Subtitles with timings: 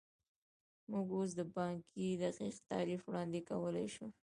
[0.89, 4.07] موږ اوس د پانګې دقیق تعریف وړاندې کولی شو